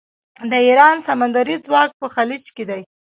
[0.51, 2.81] د ایران سمندري ځواک په خلیج کې دی.